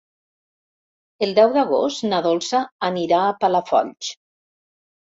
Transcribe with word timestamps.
El 1.27 1.35
deu 1.41 1.53
d'agost 1.59 2.07
na 2.11 2.23
Dolça 2.31 2.65
anirà 2.91 3.23
a 3.29 3.39
Palafolls. 3.47 4.15